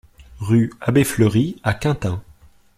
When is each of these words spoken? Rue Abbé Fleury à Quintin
Rue 0.39 0.73
Abbé 0.81 1.03
Fleury 1.03 1.57
à 1.61 1.75
Quintin 1.75 2.23